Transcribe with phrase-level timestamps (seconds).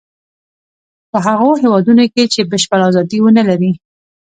[1.11, 3.71] په هغو هېوادونو کې چې بشپړه ازادي و نه لري.